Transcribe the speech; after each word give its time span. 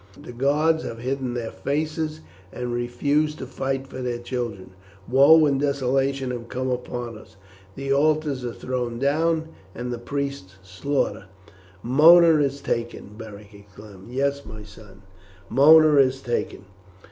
The 0.19 0.31
gods 0.33 0.81
have 0.83 0.97
hidden 0.97 1.35
their 1.35 1.51
faces 1.51 2.21
and 2.51 2.73
refused 2.73 3.37
to 3.37 3.45
fight 3.45 3.85
for 3.85 4.01
their 4.01 4.17
children. 4.17 4.71
Woe 5.07 5.45
and 5.45 5.59
desolation 5.61 6.31
have 6.31 6.49
come 6.49 6.71
upon 6.71 7.19
us. 7.19 7.35
The 7.75 7.93
altars 7.93 8.43
are 8.43 8.51
thrown 8.51 8.97
down 8.97 9.49
and 9.75 9.93
the 9.93 9.99
priests 9.99 10.55
slaughtered." 10.63 11.25
"Mona 11.83 12.39
is 12.41 12.61
taken!" 12.61 13.11
Beric 13.15 13.53
exclaimed. 13.53 14.07
"Yes, 14.09 14.43
my 14.43 14.63
son, 14.63 15.03
Mona 15.49 15.97
is 15.97 16.19
taken. 16.19 16.65